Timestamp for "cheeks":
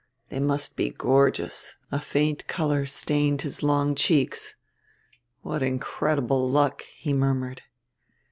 3.93-4.55